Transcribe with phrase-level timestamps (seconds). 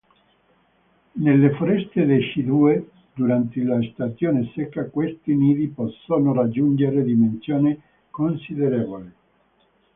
[1.17, 9.11] Nelle foreste decidue, durante la stagione secca, questi nidi possono raggiungere dimensioni considerevoli.